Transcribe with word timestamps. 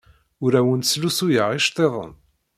Ur 0.43 0.53
awent-slusuyeɣ 0.59 1.49
iceḍḍiḍen. 1.51 2.11